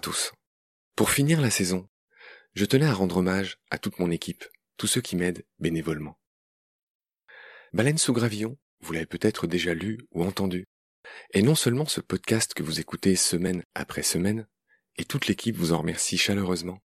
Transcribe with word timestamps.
tous. 0.00 0.32
Pour 0.96 1.10
finir 1.10 1.40
la 1.40 1.50
saison, 1.50 1.88
je 2.54 2.64
tenais 2.64 2.86
à 2.86 2.94
rendre 2.94 3.18
hommage 3.18 3.58
à 3.70 3.78
toute 3.78 3.98
mon 3.98 4.10
équipe, 4.10 4.44
tous 4.76 4.86
ceux 4.86 5.00
qui 5.00 5.16
m'aident 5.16 5.44
bénévolement. 5.58 6.18
Baleine 7.72 7.98
sous 7.98 8.12
gravillon, 8.12 8.58
vous 8.80 8.92
l'avez 8.92 9.06
peut-être 9.06 9.46
déjà 9.46 9.74
lu 9.74 9.98
ou 10.10 10.24
entendu. 10.24 10.66
Et 11.32 11.42
non 11.42 11.54
seulement 11.54 11.86
ce 11.86 12.00
podcast 12.00 12.54
que 12.54 12.62
vous 12.62 12.80
écoutez 12.80 13.16
semaine 13.16 13.64
après 13.74 14.02
semaine, 14.02 14.46
et 14.96 15.04
toute 15.04 15.26
l'équipe 15.26 15.56
vous 15.56 15.72
en 15.72 15.78
remercie 15.78 16.18
chaleureusement, 16.18 16.82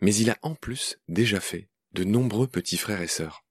mais 0.00 0.14
il 0.14 0.30
a 0.30 0.38
en 0.42 0.54
plus 0.54 0.98
déjà 1.08 1.40
fait 1.40 1.68
de 1.92 2.04
nombreux 2.04 2.46
petits 2.46 2.76
frères 2.76 3.02
et 3.02 3.08
sœurs. 3.08 3.44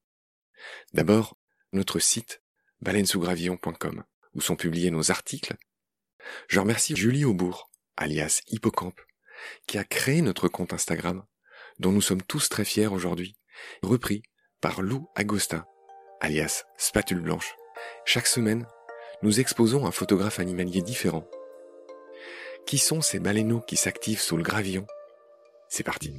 D'abord, 0.93 1.37
notre 1.73 1.99
site 1.99 2.41
baleinesougravillon.com, 2.81 4.03
où 4.33 4.41
sont 4.41 4.55
publiés 4.55 4.91
nos 4.91 5.11
articles. 5.11 5.55
Je 6.47 6.59
remercie 6.59 6.95
Julie 6.95 7.25
Aubourg, 7.25 7.71
alias 7.97 8.41
Hippocampe, 8.47 9.01
qui 9.67 9.77
a 9.77 9.83
créé 9.83 10.21
notre 10.21 10.47
compte 10.47 10.73
Instagram, 10.73 11.23
dont 11.79 11.91
nous 11.91 12.01
sommes 12.01 12.21
tous 12.21 12.49
très 12.49 12.65
fiers 12.65 12.87
aujourd'hui, 12.87 13.35
repris 13.81 14.23
par 14.61 14.81
Lou 14.81 15.09
Agostin, 15.15 15.65
alias 16.21 16.63
Spatule 16.77 17.21
Blanche. 17.21 17.55
Chaque 18.05 18.27
semaine, 18.27 18.65
nous 19.21 19.39
exposons 19.39 19.85
un 19.85 19.91
photographe 19.91 20.39
animalier 20.39 20.81
différent. 20.81 21.27
Qui 22.65 22.77
sont 22.77 23.01
ces 23.01 23.19
baleineaux 23.19 23.61
qui 23.61 23.77
s'activent 23.77 24.21
sous 24.21 24.37
le 24.37 24.43
gravillon? 24.43 24.85
C'est 25.69 25.83
parti. 25.83 26.13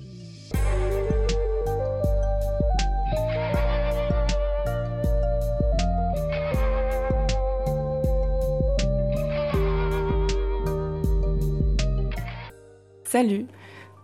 Salut, 13.11 13.47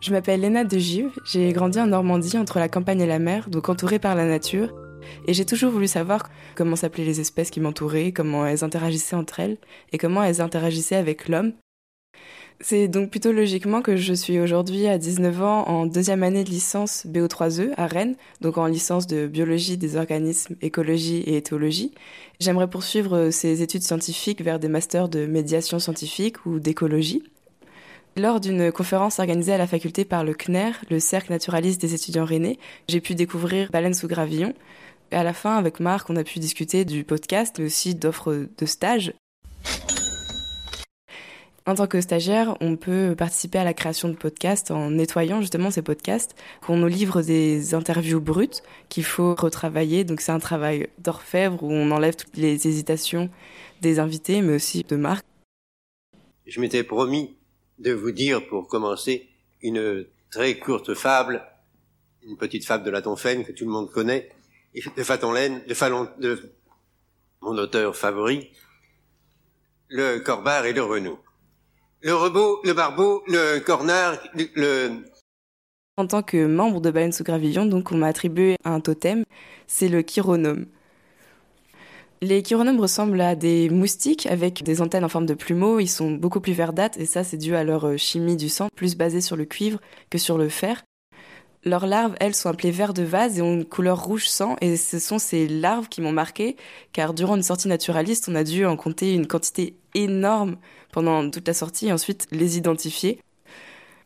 je 0.01 0.13
m'appelle 0.13 0.41
Léna 0.41 0.65
de 0.65 0.79
Give, 0.79 1.11
j'ai 1.31 1.53
grandi 1.53 1.79
en 1.79 1.89
Normandie 1.89 2.39
entre 2.39 2.59
la 2.59 2.71
campagne 2.71 3.03
et 3.03 3.07
la 3.07 3.19
mer, 3.19 3.51
donc 3.51 3.69
entourée 3.69 3.99
par 3.99 4.15
la 4.15 4.25
nature, 4.25 4.75
et 5.27 5.35
j'ai 5.35 5.45
toujours 5.45 5.71
voulu 5.71 5.87
savoir 5.87 6.31
comment 6.55 6.75
s'appelaient 6.75 7.05
les 7.05 7.21
espèces 7.21 7.51
qui 7.51 7.61
m'entouraient, 7.61 8.13
comment 8.13 8.47
elles 8.47 8.65
interagissaient 8.65 9.15
entre 9.15 9.41
elles, 9.41 9.59
et 9.93 9.99
comment 9.99 10.23
elles 10.23 10.41
interagissaient 10.41 10.97
avec 10.97 11.29
l'homme. 11.29 11.53
C'est 12.61 12.89
donc 12.89 13.11
plutôt 13.11 13.33
logiquement 13.33 13.83
que 13.83 13.97
je 13.97 14.15
suis 14.15 14.41
aujourd'hui 14.41 14.87
à 14.87 14.97
19 14.97 15.43
ans 15.43 15.69
en 15.69 15.85
deuxième 15.85 16.23
année 16.23 16.43
de 16.43 16.49
licence 16.49 17.05
BO3E 17.05 17.75
à 17.77 17.87
Rennes, 17.87 18.17
donc 18.41 18.57
en 18.57 18.65
licence 18.65 19.07
de 19.07 19.27
biologie 19.27 19.77
des 19.77 19.97
organismes, 19.97 20.57
écologie 20.63 21.19
et 21.27 21.37
éthologie. 21.37 21.93
J'aimerais 22.41 22.71
poursuivre 22.71 23.29
ces 23.29 23.61
études 23.61 23.83
scientifiques 23.83 24.41
vers 24.41 24.59
des 24.59 24.69
masters 24.69 25.11
de 25.11 25.27
médiation 25.27 25.79
scientifique 25.79 26.47
ou 26.47 26.59
d'écologie. 26.59 27.23
Lors 28.17 28.39
d'une 28.39 28.71
conférence 28.71 29.19
organisée 29.19 29.53
à 29.53 29.59
la 29.59 29.67
faculté 29.67 30.05
par 30.05 30.23
le 30.23 30.35
CNER, 30.35 30.71
le 30.89 31.01
Cercle 31.01 31.33
naturaliste 31.33 31.81
des 31.81 31.95
étudiants 31.95 32.25
rennais, 32.25 32.59
j'ai 32.89 33.01
pu 33.01 33.17
découvrir 33.17 33.73
Baleine 33.73 33.93
sous 33.93 34.07
gravillon. 34.07 34.55
Et 35.11 35.17
à 35.17 35.25
la 35.25 35.33
fin, 35.33 35.57
avec 35.57 35.81
Marc, 35.81 36.09
on 36.11 36.17
a 36.17 36.23
pu 36.23 36.39
discuter 36.39 36.85
du 36.85 37.03
podcast, 37.03 37.57
mais 37.59 37.65
aussi 37.65 37.97
d'offres 37.97 38.47
de 38.57 38.67
stage. 38.67 39.15
En 41.67 41.75
tant 41.75 41.89
que 41.89 42.01
stagiaire, 42.01 42.57
on 42.61 42.77
peut 42.77 43.17
participer 43.19 43.59
à 43.59 43.65
la 43.65 43.75
création 43.75 44.09
de 44.09 44.15
podcasts 44.15 44.71
en 44.71 44.91
nettoyant 44.91 45.41
justement 45.41 45.73
ces 45.73 45.83
podcasts. 45.83 46.37
On 46.69 46.77
nous 46.77 46.87
livre 46.87 47.21
des 47.21 47.75
interviews 47.75 48.21
brutes 48.21 48.63
qu'il 48.91 49.05
faut 49.05 49.35
retravailler. 49.35 50.05
Donc 50.05 50.21
c'est 50.21 50.31
un 50.31 50.39
travail 50.39 50.89
d'orfèvre 50.99 51.65
où 51.65 51.73
on 51.73 51.91
enlève 51.91 52.15
toutes 52.15 52.37
les 52.37 52.69
hésitations 52.69 53.29
des 53.81 53.99
invités, 53.99 54.41
mais 54.41 54.55
aussi 54.55 54.85
de 54.85 54.95
Marc. 54.95 55.25
Je 56.47 56.61
m'étais 56.61 56.85
promis 56.85 57.35
de 57.79 57.93
vous 57.93 58.13
dire, 58.13 58.47
pour 58.49 58.69
commencer, 58.69 59.29
une 59.63 60.07
très 60.31 60.59
courte 60.59 60.95
fable, 60.95 61.43
une 62.23 62.37
petite 62.37 62.65
fable 62.65 62.85
de 62.85 62.91
la 62.91 63.03
Tonfaine 63.03 63.45
que 63.45 63.53
tout 63.53 63.65
le 63.65 63.71
monde 63.71 63.91
connaît, 63.91 64.31
de 64.75 65.03
Fatonlaine, 65.03 65.63
de, 65.67 65.75
Falon, 65.75 66.09
de 66.19 66.39
mon 67.41 67.57
auteur 67.57 67.95
favori, 67.97 68.51
le 69.89 70.19
Corbard 70.19 70.67
et 70.67 70.73
le 70.73 70.83
Renaud. 70.83 71.19
Le 72.01 72.15
Rebot, 72.15 72.61
le 72.65 72.73
Barbeau, 72.75 73.23
le 73.27 73.61
Cornard, 73.61 74.19
le... 74.35 75.05
En 75.97 76.07
tant 76.07 76.23
que 76.23 76.47
membre 76.47 76.81
de 76.81 76.91
Baleine 76.91 77.13
sous 77.13 77.25
Gravillon, 77.25 77.67
donc 77.67 77.93
on 77.93 77.97
m'a 77.97 78.09
attribué 78.09 78.57
un 78.65 78.81
totem, 78.81 79.25
c'est 79.67 79.89
le 79.89 80.03
chironome. 80.03 80.67
Les 82.23 82.43
chironomes 82.43 82.81
ressemblent 82.81 83.21
à 83.21 83.35
des 83.35 83.69
moustiques 83.69 84.27
avec 84.27 84.63
des 84.63 84.81
antennes 84.81 85.05
en 85.05 85.09
forme 85.09 85.27
de 85.27 85.35
plumeau. 85.35 85.81
Ils 85.81 85.89
sont 85.89 86.13
beaucoup 86.13 86.41
plus 86.41 86.53
verdâtres 86.53 86.99
et 86.99 87.07
ça, 87.07 87.25
c'est 87.25 87.37
dû 87.37 87.55
à 87.55 87.65
leur 87.65 87.87
euh, 87.87 87.97
chimie 87.97 88.37
du 88.37 88.49
sang, 88.49 88.69
plus 88.75 88.97
basée 88.97 89.21
sur 89.21 89.37
le 89.37 89.45
cuivre 89.45 89.81
que 90.11 90.19
sur 90.19 90.39
le 90.39 90.49
fer. 90.49 90.85
Leurs 91.67 91.87
larves, 91.87 92.15
elles, 92.21 92.35
sont 92.35 92.51
appelées 92.51 92.71
vers 92.71 92.93
de 92.93 93.03
vase 93.03 93.39
et 93.39 93.43
ont 93.43 93.55
une 93.55 93.65
couleur 93.65 94.03
rouge 94.03 94.29
sang. 94.29 94.57
Et 94.61 94.77
ce 94.77 94.99
sont 94.99 95.19
ces 95.19 95.49
larves 95.49 95.89
qui 95.89 96.03
m'ont 96.03 96.13
marqué, 96.13 96.57
car 96.93 97.15
durant 97.15 97.37
une 97.37 97.43
sortie 97.43 97.69
naturaliste, 97.69 98.29
on 98.29 98.35
a 98.35 98.45
dû 98.45 98.67
en 98.67 98.77
compter 98.77 99.15
une 99.15 99.27
quantité 99.27 99.77
énorme 99.95 100.57
pendant 100.93 101.31
toute 101.31 101.49
la 101.49 101.55
sortie 101.55 101.89
et 101.89 101.93
ensuite 101.93 102.27
les 102.31 102.59
identifier. 102.59 103.19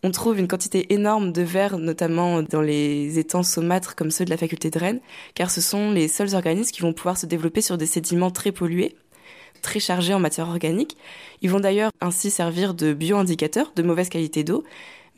On 0.04 0.12
trouve 0.12 0.38
une 0.38 0.46
quantité 0.46 0.92
énorme 0.94 1.32
de 1.32 1.42
vers, 1.42 1.76
notamment 1.76 2.42
dans 2.42 2.60
les 2.60 3.18
étangs 3.18 3.42
saumâtres 3.42 3.96
comme 3.96 4.12
ceux 4.12 4.24
de 4.24 4.30
la 4.30 4.36
faculté 4.36 4.70
de 4.70 4.78
Rennes, 4.78 5.00
car 5.34 5.50
ce 5.50 5.60
sont 5.60 5.90
les 5.90 6.06
seuls 6.06 6.36
organismes 6.36 6.70
qui 6.70 6.82
vont 6.82 6.92
pouvoir 6.92 7.18
se 7.18 7.26
développer 7.26 7.62
sur 7.62 7.76
des 7.76 7.86
sédiments 7.86 8.30
très 8.30 8.52
pollués, 8.52 8.94
très 9.60 9.80
chargés 9.80 10.14
en 10.14 10.20
matière 10.20 10.48
organique. 10.48 10.96
Ils 11.42 11.50
vont 11.50 11.58
d'ailleurs 11.58 11.90
ainsi 12.00 12.30
servir 12.30 12.74
de 12.74 12.92
bioindicateurs 12.92 13.72
de 13.74 13.82
mauvaise 13.82 14.08
qualité 14.08 14.44
d'eau, 14.44 14.62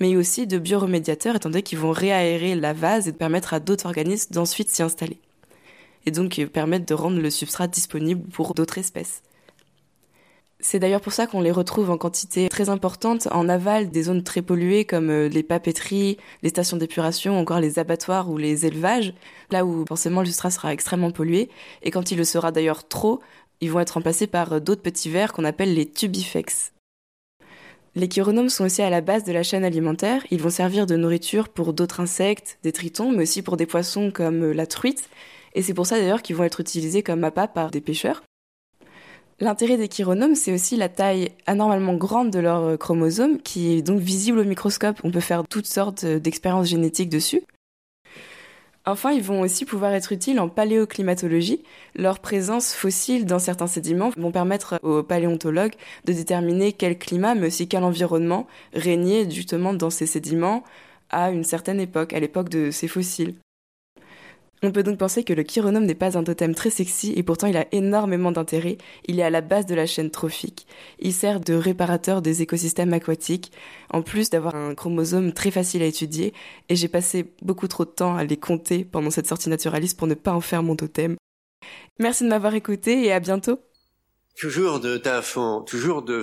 mais 0.01 0.17
aussi 0.17 0.47
de 0.47 0.59
bioremédiateurs, 0.59 1.37
étant 1.37 1.51
donné 1.51 1.62
qu'ils 1.62 1.79
vont 1.79 1.93
réaérer 1.93 2.55
la 2.55 2.73
vase 2.73 3.07
et 3.07 3.12
permettre 3.12 3.53
à 3.53 3.61
d'autres 3.61 3.85
organismes 3.85 4.33
d'ensuite 4.33 4.71
s'y 4.71 4.83
installer. 4.83 5.19
Et 6.07 6.11
donc 6.11 6.43
permettre 6.55 6.87
de 6.87 6.95
rendre 6.95 7.21
le 7.21 7.29
substrat 7.29 7.69
disponible 7.69 8.27
pour 8.31 8.55
d'autres 8.55 8.79
espèces. 8.79 9.21
C'est 10.62 10.78
d'ailleurs 10.78 11.00
pour 11.00 11.15
ça 11.15 11.26
qu'on 11.26 11.41
les 11.41 11.50
retrouve 11.50 11.91
en 11.91 11.97
quantité 11.97 12.48
très 12.50 12.69
importante 12.69 13.28
en 13.31 13.48
aval 13.48 13.88
des 13.88 14.03
zones 14.03 14.22
très 14.22 14.43
polluées 14.43 14.84
comme 14.84 15.09
euh, 15.09 15.28
les 15.28 15.43
papeteries, 15.43 16.19
les 16.43 16.50
stations 16.50 16.76
d'épuration, 16.76 17.38
encore 17.38 17.60
les 17.60 17.78
abattoirs 17.78 18.28
ou 18.28 18.37
les 18.37 18.66
élevages, 18.66 19.15
là 19.50 19.65
où 19.65 19.87
forcément 19.87 20.20
le 20.20 20.26
substrat 20.26 20.50
sera 20.50 20.72
extrêmement 20.72 21.12
pollué. 21.12 21.49
Et 21.82 21.91
quand 21.91 22.10
il 22.10 22.19
le 22.19 22.25
sera 22.25 22.53
d'ailleurs 22.53 22.87
trop, 22.87 23.20
ils 23.62 23.70
vont 23.70 23.81
être 23.81 23.93
remplacés 23.93 24.26
par 24.26 24.53
euh, 24.53 24.60
d'autres 24.60 24.82
petits 24.82 25.09
vers 25.09 25.32
qu'on 25.32 25.44
appelle 25.44 25.72
les 25.72 25.87
tubifex. 25.87 26.72
Les 27.97 28.09
chironomes 28.09 28.50
sont 28.50 28.66
aussi 28.66 28.82
à 28.82 28.91
la 28.91 29.00
base 29.00 29.25
de 29.25 29.32
la 29.32 29.43
chaîne 29.43 29.65
alimentaire. 29.65 30.25
Ils 30.31 30.43
vont 30.43 30.50
servir 30.50 30.87
de 30.87 30.97
nourriture 30.97 31.49
pour 31.49 31.72
d'autres 31.72 32.00
insectes, 32.00 32.59
des 32.62 32.72
tritons, 32.72 33.10
mais 33.10 33.22
aussi 33.22 33.43
pour 33.43 33.56
des 33.56 33.66
poissons 33.66 34.10
comme 34.10 34.44
euh, 34.44 34.53
la 34.53 34.66
truite. 34.66 35.09
Et 35.54 35.62
c'est 35.62 35.75
pour 35.75 35.87
ça 35.87 35.99
d'ailleurs 35.99 36.22
qu'ils 36.22 36.37
vont 36.37 36.44
être 36.44 36.60
utilisés 36.60 37.03
comme 37.03 37.25
appât 37.25 37.49
par 37.49 37.70
des 37.70 37.81
pêcheurs. 37.81 38.22
L'intérêt 39.43 39.78
des 39.78 39.89
chironomes, 39.89 40.34
c'est 40.34 40.53
aussi 40.53 40.77
la 40.77 40.91
taille 40.91 41.31
anormalement 41.47 41.95
grande 41.95 42.31
de 42.31 42.39
leurs 42.39 42.65
euh, 42.65 42.77
chromosomes, 42.77 43.41
qui 43.41 43.73
est 43.73 43.81
donc 43.81 43.99
visible 43.99 44.39
au 44.39 44.45
microscope. 44.45 45.01
On 45.03 45.11
peut 45.11 45.21
faire 45.21 45.45
toutes 45.49 45.67
sortes 45.67 46.05
euh, 46.05 46.19
d'expériences 46.19 46.69
génétiques 46.69 47.09
dessus. 47.09 47.41
Enfin, 48.84 49.12
ils 49.12 49.23
vont 49.23 49.41
aussi 49.41 49.65
pouvoir 49.65 49.93
être 49.93 50.12
utiles 50.12 50.41
en 50.41 50.50
paléoclimatologie. 50.50 51.62
Leur 51.95 52.19
présence 52.19 52.75
fossile 52.75 53.25
dans 53.25 53.39
certains 53.39 53.67
sédiments 53.67 54.11
vont 54.17 54.31
permettre 54.31 54.79
aux 54.83 55.03
paléontologues 55.03 55.75
de 56.05 56.12
déterminer 56.12 56.73
quel 56.73 56.99
climat, 56.99 57.34
mais 57.34 57.47
aussi 57.47 57.67
quel 57.67 57.84
environnement 57.84 58.47
régnait 58.75 59.31
justement 59.31 59.73
dans 59.73 59.91
ces 59.91 60.06
sédiments 60.06 60.65
à 61.09 61.31
une 61.31 61.45
certaine 61.45 61.81
époque, 61.81 62.12
à 62.12 62.21
l'époque 62.21 62.50
de 62.50 62.71
ces 62.71 62.89
fossiles. 62.89 63.34
On 64.62 64.73
peut 64.73 64.83
donc 64.83 64.99
penser 64.99 65.25
que 65.25 65.33
le 65.33 65.43
chironome 65.43 65.87
n'est 65.87 65.95
pas 65.95 66.19
un 66.19 66.25
totem 66.25 66.55
très 66.55 66.69
sexy 66.69 67.15
et 67.17 67.23
pourtant 67.23 67.47
il 67.47 67.57
a 67.57 67.67
énormément 67.73 68.31
d'intérêt. 68.31 68.77
Il 69.07 69.19
est 69.19 69.23
à 69.23 69.31
la 69.31 69.41
base 69.41 69.65
de 69.65 69.75
la 69.75 69.87
chaîne 69.87 70.11
trophique. 70.11 70.67
Il 70.99 71.15
sert 71.15 71.41
de 71.41 71.55
réparateur 71.55 72.21
des 72.21 72.43
écosystèmes 72.43 72.93
aquatiques, 72.93 73.53
en 73.91 74.03
plus 74.03 74.29
d'avoir 74.29 74.55
un 74.55 74.75
chromosome 74.75 75.33
très 75.33 75.51
facile 75.51 75.83
à 75.83 75.87
étudier. 75.87 76.35
Et 76.69 76.77
j'ai 76.77 76.89
passé 76.89 77.33
beaucoup 77.41 77.69
trop 77.69 77.87
de 77.87 77.91
temps 77.91 78.17
à 78.17 78.25
les 78.25 78.37
compter 78.37 78.85
pendant 78.85 79.11
cette 79.11 79.27
sortie 79.27 79.49
naturaliste 79.49 79.99
pour 79.99 80.07
ne 80.07 80.15
pas 80.15 80.33
en 80.33 80.43
faire 80.43 80.62
mon 80.62 80.77
totem. 80.77 81.17
Merci 81.99 82.25
de 82.25 82.29
m'avoir 82.29 82.55
écouté 82.55 83.07
et 83.07 83.12
à 83.12 83.21
bientôt. 83.21 83.61
Toujours 84.37 84.79
de 84.79 84.99
ta 84.99 85.23
fond, 85.23 85.62
toujours 85.62 86.03
de, 86.03 86.23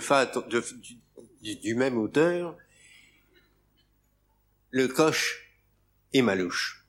du, 1.41 1.55
du 1.55 1.75
même 1.75 1.97
auteur, 1.97 2.55
le 4.69 4.87
coche 4.87 5.55
et 6.13 6.21
Malouche 6.21 6.86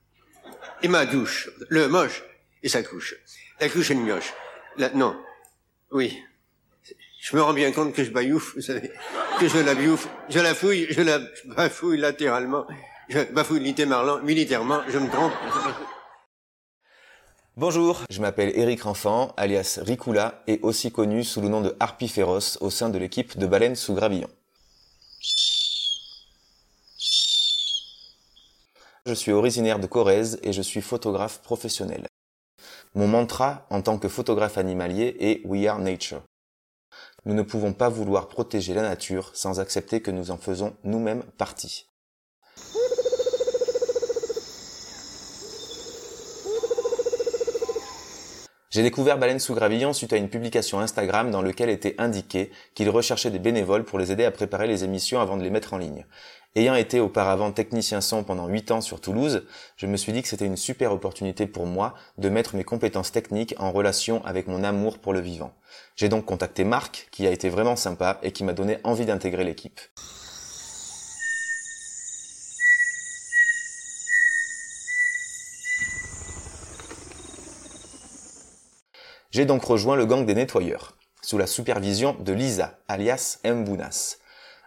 et 0.83 0.89
ma 0.89 1.07
douche, 1.07 1.51
le 1.69 1.89
moche 1.89 2.23
et 2.63 2.69
sa 2.69 2.83
couche. 2.83 3.15
La 3.61 3.69
couche 3.69 3.91
et 3.91 3.95
le 3.95 4.01
mioche. 4.01 4.33
La, 4.77 4.91
non. 4.91 5.17
Oui. 5.91 6.23
Je 7.21 7.37
me 7.37 7.43
rends 7.43 7.53
bien 7.53 7.73
compte 7.73 7.93
que 7.95 8.05
je 8.05 8.11
baillouffe, 8.11 8.55
vous 8.55 8.63
savez, 8.63 8.93
que 9.41 9.49
je 9.49 9.59
la 9.59 9.75
biouffe, 9.75 10.09
je 10.29 10.39
la 10.39 10.55
fouille, 10.55 10.87
je 10.89 11.03
la 11.03 11.19
bafouille 11.45 11.99
latéralement, 11.99 12.65
je 13.09 13.19
bafouille 13.33 13.61
littéralement, 13.61 14.19
militairement, 14.23 14.83
je 14.89 14.99
me 14.99 15.11
trompe. 15.11 15.33
Bonjour, 17.57 18.05
je 18.09 18.21
m'appelle 18.21 18.53
Eric 18.55 18.83
Renfant, 18.83 19.35
alias 19.37 19.81
Ricula, 19.83 20.45
et 20.47 20.61
aussi 20.63 20.93
connu 20.93 21.25
sous 21.25 21.41
le 21.41 21.49
nom 21.49 21.61
de 21.61 21.75
Harpie 21.81 22.07
Féroce 22.07 22.57
au 22.61 22.71
sein 22.71 22.89
de 22.89 22.99
l'équipe 22.99 23.37
de 23.37 23.47
baleines 23.49 23.75
sous 23.75 23.95
gravillon. 23.95 24.29
Je 29.09 29.15
suis 29.15 29.33
originaire 29.33 29.79
de 29.79 29.87
Corrèze 29.87 30.39
et 30.43 30.53
je 30.53 30.61
suis 30.61 30.83
photographe 30.83 31.41
professionnel. 31.41 32.07
Mon 32.95 33.09
mantra 33.09 33.67
en 33.71 33.81
tant 33.81 33.99
que 33.99 34.07
photographe 34.07 34.59
animalier 34.59 35.17
est 35.19 35.41
We 35.47 35.67
are 35.67 35.79
nature. 35.79 36.21
Nous 37.25 37.33
ne 37.33 37.41
pouvons 37.41 37.73
pas 37.73 37.89
vouloir 37.89 38.29
protéger 38.29 38.75
la 38.75 38.83
nature 38.83 39.31
sans 39.33 39.61
accepter 39.61 40.03
que 40.03 40.11
nous 40.11 40.31
en 40.31 40.37
faisons 40.37 40.77
nous-mêmes 40.85 41.23
partie. 41.39 41.87
J'ai 48.71 48.83
découvert 48.83 49.17
Baleine 49.17 49.39
sous 49.39 49.55
Gravillon 49.55 49.95
suite 49.95 50.13
à 50.13 50.19
une 50.19 50.29
publication 50.29 50.79
Instagram 50.79 51.31
dans 51.31 51.41
laquelle 51.41 51.71
était 51.71 51.95
indiqué 51.97 52.51
qu'il 52.75 52.91
recherchait 52.91 53.31
des 53.31 53.39
bénévoles 53.39 53.85
pour 53.85 53.99
les 53.99 54.13
aider 54.13 54.27
à 54.27 54.31
préparer 54.31 54.67
les 54.67 54.85
émissions 54.85 55.21
avant 55.21 55.39
de 55.39 55.43
les 55.43 55.49
mettre 55.49 55.73
en 55.73 55.79
ligne. 55.79 56.05
Ayant 56.55 56.75
été 56.75 57.01
auparavant 57.01 57.51
technicien 57.51 58.03
son 58.03 58.25
pendant 58.25 58.47
8 58.47 58.71
ans 58.73 58.81
sur 58.83 59.01
Toulouse, 59.01 59.47
je 59.77 59.87
me 59.87 59.97
suis 59.97 60.13
dit 60.13 60.21
que 60.21 60.29
c'était 60.29 60.45
une 60.45 60.59
super 60.59 60.93
opportunité 60.93 61.47
pour 61.47 61.65
moi 61.65 61.95
de 62.19 62.29
mettre 62.29 62.57
mes 62.57 62.65
compétences 62.65 63.11
techniques 63.11 63.55
en 63.57 63.73
relation 63.73 64.23
avec 64.27 64.49
mon 64.49 64.63
amour 64.63 64.99
pour 64.99 65.15
le 65.15 65.21
vivant. 65.21 65.55
J'ai 65.97 66.11
donc 66.11 66.27
contacté 66.27 66.65
Marc, 66.65 67.09
qui 67.11 67.27
a 67.27 67.31
été 67.31 67.49
vraiment 67.49 67.77
sympa 67.77 68.19
et 68.23 68.33
qui 68.33 68.45
m'a 68.45 68.53
donné 68.53 68.81
envie 68.85 69.07
d'intégrer 69.07 69.45
l'équipe. 69.45 69.81
J'ai 79.31 79.45
donc 79.45 79.63
rejoint 79.63 79.97
le 79.97 80.07
gang 80.07 80.25
des 80.25 80.35
nettoyeurs, 80.35 80.97
sous 81.21 81.37
la 81.37 81.47
supervision 81.47 82.17
de 82.19 82.33
Lisa, 82.33 82.79
alias 82.89 83.41
Mbounas. 83.45 84.17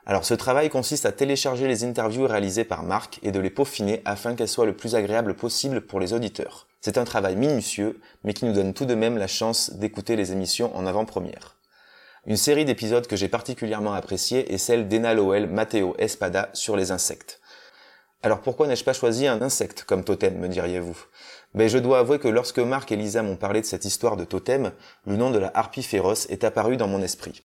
Alors 0.05 0.23
ce 0.23 0.35
travail 0.35 0.69
consiste 0.69 1.07
à 1.07 1.11
télécharger 1.11 1.67
les 1.67 1.83
interviews 1.83 2.27
réalisées 2.27 2.63
par 2.63 2.83
Marc 2.83 3.19
et 3.23 3.31
de 3.31 3.39
les 3.39 3.49
peaufiner 3.49 4.03
afin 4.05 4.35
qu'elles 4.35 4.47
soient 4.47 4.67
le 4.67 4.77
plus 4.77 4.93
agréables 4.93 5.33
possible 5.33 5.81
pour 5.81 5.99
les 5.99 6.13
auditeurs. 6.13 6.67
C'est 6.79 6.99
un 6.99 7.05
travail 7.05 7.35
minutieux, 7.35 7.99
mais 8.23 8.35
qui 8.35 8.45
nous 8.45 8.53
donne 8.53 8.75
tout 8.75 8.85
de 8.85 8.93
même 8.93 9.17
la 9.17 9.25
chance 9.25 9.71
d'écouter 9.71 10.15
les 10.15 10.31
émissions 10.31 10.75
en 10.77 10.85
avant-première. 10.85 11.55
Une 12.27 12.37
série 12.37 12.65
d'épisodes 12.65 13.07
que 13.07 13.15
j'ai 13.15 13.29
particulièrement 13.29 13.93
appréciée 13.93 14.53
est 14.53 14.59
celle 14.59 14.87
d'Ena 14.87 15.15
Lowell 15.15 15.47
Matteo 15.47 15.95
Espada 15.97 16.51
sur 16.53 16.77
les 16.77 16.91
insectes. 16.91 17.41
Alors 18.21 18.41
pourquoi 18.41 18.67
n'ai-je 18.67 18.83
pas 18.83 18.93
choisi 18.93 19.25
un 19.25 19.41
insecte 19.41 19.85
comme 19.85 20.03
totem, 20.03 20.37
me 20.37 20.47
diriez-vous? 20.47 20.97
Ben, 21.53 21.67
je 21.67 21.77
dois 21.77 21.99
avouer 21.99 22.19
que 22.19 22.27
lorsque 22.27 22.59
Marc 22.59 22.91
et 22.91 22.95
Lisa 22.95 23.23
m'ont 23.23 23.35
parlé 23.35 23.61
de 23.61 23.65
cette 23.65 23.85
histoire 23.85 24.17
de 24.17 24.23
totem, 24.25 24.71
le 25.05 25.17
nom 25.17 25.31
de 25.31 25.39
la 25.39 25.51
harpie 25.53 25.83
féroce 25.83 26.25
est 26.29 26.43
apparu 26.43 26.77
dans 26.77 26.87
mon 26.87 27.01
esprit. 27.01 27.43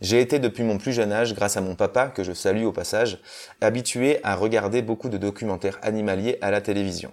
J'ai 0.00 0.20
été 0.20 0.40
depuis 0.40 0.64
mon 0.64 0.78
plus 0.78 0.92
jeune 0.92 1.12
âge, 1.12 1.32
grâce 1.32 1.56
à 1.56 1.60
mon 1.60 1.76
papa, 1.76 2.08
que 2.08 2.24
je 2.24 2.32
salue 2.32 2.64
au 2.64 2.72
passage, 2.72 3.20
habitué 3.60 4.18
à 4.24 4.34
regarder 4.34 4.82
beaucoup 4.82 5.08
de 5.08 5.16
documentaires 5.16 5.78
animaliers 5.82 6.38
à 6.40 6.50
la 6.50 6.60
télévision. 6.60 7.12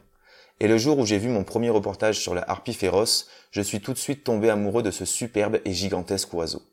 Et 0.59 0.67
le 0.67 0.77
jour 0.79 0.97
où 0.97 1.05
j'ai 1.05 1.19
vu 1.19 1.29
mon 1.29 1.43
premier 1.43 1.69
reportage 1.69 2.19
sur 2.19 2.33
la 2.33 2.49
harpie 2.49 2.73
féroce, 2.73 3.27
je 3.51 3.61
suis 3.61 3.79
tout 3.79 3.93
de 3.93 3.99
suite 3.99 4.23
tombé 4.23 4.49
amoureux 4.49 4.81
de 4.81 4.91
ce 4.91 5.05
superbe 5.05 5.59
et 5.65 5.73
gigantesque 5.73 6.33
oiseau. 6.33 6.63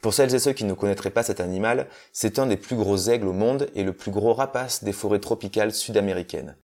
Pour 0.00 0.14
celles 0.14 0.34
et 0.34 0.38
ceux 0.38 0.52
qui 0.52 0.64
ne 0.64 0.72
connaîtraient 0.72 1.10
pas 1.10 1.22
cet 1.22 1.40
animal, 1.40 1.86
c'est 2.12 2.38
un 2.38 2.46
des 2.46 2.56
plus 2.56 2.76
gros 2.76 2.96
aigles 2.96 3.28
au 3.28 3.34
monde 3.34 3.68
et 3.74 3.84
le 3.84 3.92
plus 3.92 4.10
gros 4.10 4.32
rapace 4.32 4.82
des 4.82 4.92
forêts 4.92 5.20
tropicales 5.20 5.74
sud-américaines. 5.74 6.56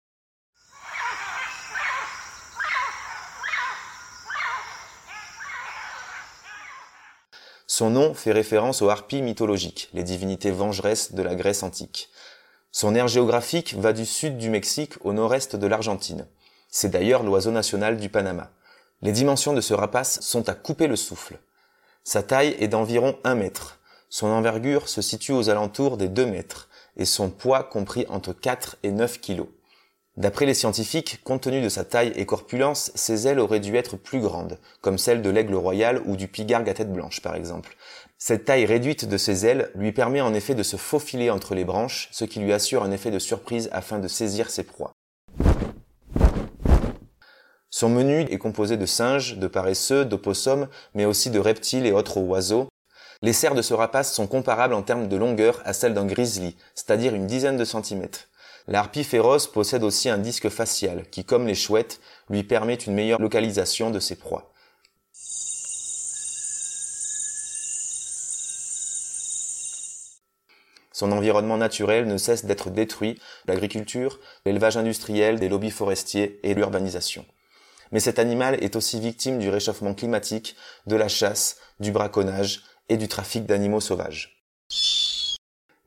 Son 7.67 7.89
nom 7.89 8.13
fait 8.13 8.31
référence 8.31 8.81
aux 8.81 8.89
harpies 8.89 9.21
mythologiques, 9.21 9.89
les 9.93 10.03
divinités 10.03 10.51
vengeresses 10.51 11.13
de 11.13 11.21
la 11.21 11.35
Grèce 11.35 11.61
antique. 11.61 12.09
Son 12.71 12.95
aire 12.95 13.09
géographique 13.09 13.73
va 13.73 13.91
du 13.91 14.05
sud 14.05 14.37
du 14.37 14.49
Mexique 14.49 14.93
au 15.03 15.11
nord-est 15.11 15.57
de 15.57 15.67
l'Argentine. 15.67 16.25
C'est 16.69 16.89
d'ailleurs 16.89 17.23
l'oiseau 17.23 17.51
national 17.51 17.97
du 17.97 18.07
Panama. 18.07 18.51
Les 19.01 19.11
dimensions 19.11 19.51
de 19.51 19.59
ce 19.59 19.73
rapace 19.73 20.21
sont 20.21 20.47
à 20.47 20.53
couper 20.53 20.87
le 20.87 20.95
souffle. 20.95 21.37
Sa 22.07 22.21
taille 22.21 22.55
est 22.59 22.67
d'environ 22.67 23.17
1 23.23 23.33
mètre. 23.33 23.79
Son 24.09 24.27
envergure 24.27 24.87
se 24.87 25.01
situe 25.01 25.31
aux 25.31 25.49
alentours 25.49 25.97
des 25.97 26.07
2 26.07 26.27
mètres 26.27 26.69
et 26.97 27.03
son 27.03 27.31
poids 27.31 27.63
compris 27.63 28.05
entre 28.09 28.31
4 28.31 28.77
et 28.83 28.91
9 28.91 29.19
kilos. 29.19 29.47
D'après 30.15 30.45
les 30.45 30.53
scientifiques, 30.53 31.21
compte 31.23 31.41
tenu 31.41 31.61
de 31.61 31.67
sa 31.67 31.83
taille 31.83 32.13
et 32.15 32.27
corpulence, 32.27 32.91
ses 32.93 33.27
ailes 33.27 33.39
auraient 33.39 33.59
dû 33.59 33.75
être 33.75 33.97
plus 33.97 34.19
grandes, 34.19 34.59
comme 34.81 34.99
celles 34.99 35.23
de 35.23 35.31
l'aigle 35.31 35.55
royal 35.55 36.03
ou 36.05 36.15
du 36.15 36.27
pigargue 36.27 36.69
à 36.69 36.75
tête 36.75 36.93
blanche 36.93 37.21
par 37.23 37.35
exemple. 37.35 37.75
Cette 38.19 38.45
taille 38.45 38.65
réduite 38.65 39.05
de 39.05 39.17
ses 39.17 39.47
ailes 39.47 39.71
lui 39.73 39.91
permet 39.91 40.21
en 40.21 40.35
effet 40.35 40.53
de 40.53 40.63
se 40.63 40.77
faufiler 40.77 41.31
entre 41.31 41.55
les 41.55 41.65
branches, 41.65 42.09
ce 42.11 42.23
qui 42.23 42.39
lui 42.39 42.53
assure 42.53 42.83
un 42.83 42.91
effet 42.91 43.09
de 43.09 43.19
surprise 43.19 43.67
afin 43.71 43.97
de 43.97 44.07
saisir 44.07 44.51
ses 44.51 44.63
proies. 44.63 44.94
Son 47.77 47.89
menu 47.89 48.21
est 48.21 48.37
composé 48.37 48.77
de 48.77 48.85
singes, 48.85 49.35
de 49.35 49.47
paresseux, 49.47 50.05
d'opossums, 50.05 50.69
mais 50.93 51.03
aussi 51.03 51.29
de 51.29 51.39
reptiles 51.39 51.85
et 51.85 51.91
autres 51.91 52.19
oiseaux. 52.21 52.69
Les 53.21 53.33
serres 53.33 53.53
de 53.53 53.61
ce 53.61 53.73
rapace 53.73 54.13
sont 54.13 54.27
comparables 54.27 54.73
en 54.73 54.81
termes 54.81 55.09
de 55.09 55.17
longueur 55.17 55.61
à 55.65 55.73
celles 55.73 55.93
d'un 55.93 56.05
grizzly, 56.05 56.55
c'est-à-dire 56.73 57.13
une 57.13 57.27
dizaine 57.27 57.57
de 57.57 57.65
centimètres. 57.65 58.29
L'harpie 58.69 59.03
féroce 59.03 59.47
possède 59.47 59.83
aussi 59.83 60.07
un 60.07 60.17
disque 60.17 60.47
facial 60.47 61.03
qui, 61.09 61.25
comme 61.25 61.47
les 61.47 61.53
chouettes, 61.53 61.99
lui 62.29 62.45
permet 62.45 62.75
une 62.75 62.93
meilleure 62.93 63.19
localisation 63.19 63.91
de 63.91 63.99
ses 63.99 64.15
proies. 64.15 64.53
Son 70.93 71.11
environnement 71.11 71.57
naturel 71.57 72.07
ne 72.07 72.15
cesse 72.15 72.45
d'être 72.45 72.69
détruit, 72.69 73.19
l'agriculture, 73.47 74.21
l'élevage 74.45 74.77
industriel, 74.77 75.41
des 75.41 75.49
lobbies 75.49 75.71
forestiers 75.71 76.39
et 76.43 76.53
l'urbanisation. 76.53 77.25
Mais 77.91 77.99
cet 77.99 78.19
animal 78.19 78.63
est 78.63 78.75
aussi 78.75 78.99
victime 78.99 79.39
du 79.39 79.49
réchauffement 79.49 79.93
climatique, 79.93 80.55
de 80.87 80.95
la 80.95 81.07
chasse, 81.07 81.57
du 81.79 81.91
braconnage 81.91 82.63
et 82.89 82.97
du 82.97 83.07
trafic 83.07 83.45
d'animaux 83.45 83.81
sauvages. 83.81 84.43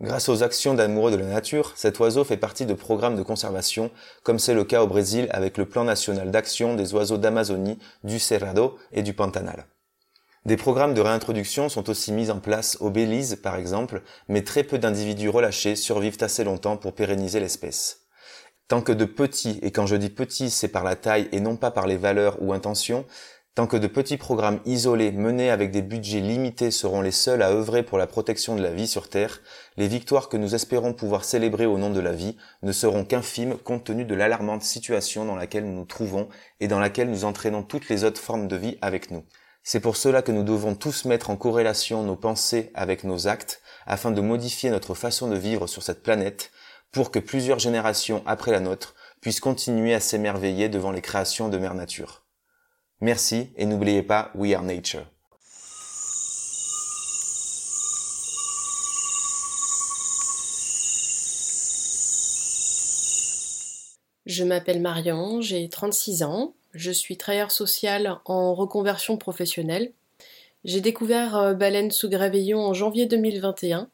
Grâce 0.01 0.29
aux 0.29 0.45
actions 0.45 0.75
d'amoureux 0.75 1.11
de 1.11 1.17
la 1.17 1.27
nature, 1.27 1.73
cet 1.75 1.99
oiseau 1.99 2.23
fait 2.23 2.37
partie 2.37 2.67
de 2.67 2.75
programmes 2.75 3.17
de 3.17 3.23
conservation, 3.25 3.91
comme 4.23 4.39
c'est 4.39 4.55
le 4.55 4.63
cas 4.63 4.83
au 4.83 4.87
Brésil 4.87 5.27
avec 5.31 5.59
le 5.59 5.67
plan 5.67 5.83
national 5.83 6.31
d'action 6.31 6.75
des 6.75 6.95
oiseaux 6.95 7.19
d'Amazonie, 7.19 7.81
du 8.05 8.21
Cerrado 8.21 8.79
et 8.93 9.03
du 9.03 9.13
Pantanal. 9.13 9.67
Des 10.45 10.57
programmes 10.57 10.95
de 10.95 11.01
réintroduction 11.01 11.69
sont 11.69 11.91
aussi 11.91 12.13
mis 12.13 12.31
en 12.31 12.39
place 12.39 12.77
au 12.81 12.91
Belize 12.91 13.41
par 13.43 13.57
exemple, 13.57 14.03
mais 14.29 14.45
très 14.45 14.63
peu 14.63 14.79
d'individus 14.79 15.31
relâchés 15.31 15.75
survivent 15.75 16.23
assez 16.23 16.45
longtemps 16.45 16.77
pour 16.77 16.95
pérenniser 16.95 17.41
l'espèce. 17.41 18.08
Tant 18.69 18.83
que 18.83 18.93
de 18.93 19.07
petits, 19.07 19.59
et 19.63 19.71
quand 19.71 19.87
je 19.87 19.97
dis 19.97 20.11
petits, 20.11 20.51
c'est 20.51 20.69
par 20.69 20.85
la 20.85 20.95
taille 20.95 21.31
et 21.33 21.41
non 21.41 21.57
pas 21.57 21.71
par 21.71 21.87
les 21.87 21.97
valeurs 21.97 22.37
ou 22.43 22.53
intentions, 22.53 23.07
tant 23.55 23.67
que 23.67 23.79
de 23.79 23.87
petits 23.87 24.19
programmes 24.19 24.61
isolés 24.67 25.11
menés 25.11 25.49
avec 25.49 25.71
des 25.71 25.81
budgets 25.81 26.21
limités 26.21 26.71
seront 26.71 27.01
les 27.01 27.11
seuls 27.11 27.41
à 27.41 27.51
œuvrer 27.51 27.83
pour 27.83 27.97
la 27.97 28.07
protection 28.07 28.57
de 28.57 28.63
la 28.63 28.71
vie 28.71 28.87
sur 28.87 29.09
Terre, 29.09 29.41
les 29.79 29.89
victoires 29.89 30.29
que 30.29 30.37
nous 30.37 30.55
espérons 30.55 30.93
pouvoir 30.93 31.25
célébrer 31.25 31.65
au 31.65 31.79
nom 31.79 31.89
de 31.89 32.01
la 32.01 32.13
vie 32.13 32.37
ne 32.63 32.73
seront 32.73 33.07
qu'infimes 33.07 33.57
compte 33.57 33.85
tenu 33.85 34.05
de 34.05 34.15
l'alarmante 34.15 34.63
situation 34.63 35.25
dans 35.25 35.37
laquelle 35.37 35.65
nous 35.65 35.75
nous 35.75 35.87
trouvons 35.87 36.29
et 36.61 36.69
dans 36.69 36.79
laquelle 36.79 37.11
nous 37.11 37.25
entraînons 37.25 37.63
toutes 37.63 37.89
les 37.89 38.05
autres 38.05 38.21
formes 38.21 38.49
de 38.49 38.57
vie 38.57 38.77
avec 38.83 39.11
nous. 39.11 39.25
C'est 39.63 39.81
pour 39.81 39.97
cela 39.97 40.21
que 40.21 40.33
nous 40.33 40.45
devons 40.45 40.75
tous 40.75 41.07
mettre 41.07 41.31
en 41.31 41.37
corrélation 41.37 42.03
nos 42.03 42.17
pensées 42.17 42.71
avec 42.75 43.03
nos 43.05 43.29
actes 43.29 43.63
afin 43.87 44.11
de 44.11 44.21
modifier 44.21 44.69
notre 44.69 44.93
façon 44.95 45.27
de 45.29 45.37
vivre 45.37 45.67
sur 45.67 45.83
cette 45.83 46.03
planète 46.03 46.51
pour 46.93 47.11
que 47.11 47.19
plusieurs 47.19 47.59
générations 47.59 48.23
après 48.27 48.51
la 48.51 48.61
nôtre 48.61 48.95
puissent 49.21 49.41
continuer 49.41 49.95
à 49.95 50.01
s'émerveiller 50.01 50.69
devant 50.69 50.91
les 50.91 51.03
créations 51.03 51.49
de 51.49 51.59
Mère 51.59 51.75
Nature. 51.75 52.25
Merci 53.01 53.53
et 53.57 53.67
n'oubliez 53.67 54.03
pas 54.03 54.31
We 54.35 54.55
Are 54.55 54.63
Nature. 54.63 55.07
Je 64.27 64.45
m'appelle 64.45 64.83
Marion, 64.83 65.41
j'ai 65.41 65.69
36 65.69 66.23
ans, 66.23 66.55
je 66.75 66.91
suis 66.91 67.17
travailleur 67.17 67.51
social 67.51 68.21
en 68.27 68.55
reconversion 68.55 69.17
professionnelle. 69.17 69.93
J'ai 70.65 70.81
découvert 70.81 71.37
euh, 71.37 71.55
Baleine 71.55 71.91
sous 71.91 72.11
Gravillon 72.11 72.61
en 72.61 72.75
janvier 72.75 73.07
2021 73.07 73.89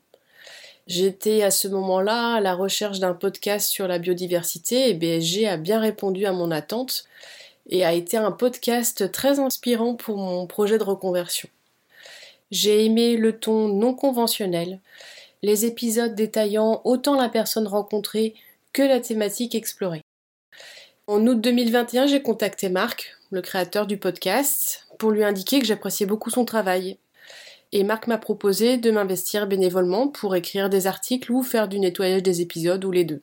J'étais 0.86 1.42
à 1.42 1.50
ce 1.50 1.66
moment-là 1.68 2.34
à 2.34 2.40
la 2.40 2.54
recherche 2.54 2.98
d'un 2.98 3.14
podcast 3.14 3.70
sur 3.70 3.88
la 3.88 3.98
biodiversité 3.98 4.90
et 4.90 4.94
BSG 4.94 5.46
a 5.46 5.56
bien 5.56 5.80
répondu 5.80 6.26
à 6.26 6.32
mon 6.32 6.50
attente 6.50 7.04
et 7.70 7.84
a 7.84 7.94
été 7.94 8.18
un 8.18 8.32
podcast 8.32 9.10
très 9.10 9.38
inspirant 9.38 9.94
pour 9.94 10.18
mon 10.18 10.46
projet 10.46 10.76
de 10.76 10.84
reconversion. 10.84 11.48
J'ai 12.50 12.84
aimé 12.84 13.16
le 13.16 13.38
ton 13.38 13.68
non 13.68 13.94
conventionnel, 13.94 14.78
les 15.42 15.64
épisodes 15.64 16.14
détaillant 16.14 16.82
autant 16.84 17.14
la 17.14 17.30
personne 17.30 17.66
rencontrée 17.66 18.34
que 18.74 18.82
la 18.82 19.00
thématique 19.00 19.54
explorée. 19.54 20.02
En 21.06 21.26
août 21.26 21.40
2021, 21.40 22.06
j'ai 22.06 22.22
contacté 22.22 22.68
Marc, 22.68 23.16
le 23.30 23.40
créateur 23.40 23.86
du 23.86 23.96
podcast, 23.96 24.86
pour 24.98 25.10
lui 25.10 25.24
indiquer 25.24 25.60
que 25.60 25.66
j'appréciais 25.66 26.06
beaucoup 26.06 26.30
son 26.30 26.44
travail 26.44 26.98
et 27.74 27.82
Marc 27.82 28.06
m'a 28.06 28.18
proposé 28.18 28.78
de 28.78 28.92
m'investir 28.92 29.48
bénévolement 29.48 30.06
pour 30.06 30.36
écrire 30.36 30.70
des 30.70 30.86
articles 30.86 31.32
ou 31.32 31.42
faire 31.42 31.66
du 31.66 31.80
nettoyage 31.80 32.22
des 32.22 32.40
épisodes 32.40 32.84
ou 32.84 32.92
les 32.92 33.04
deux. 33.04 33.20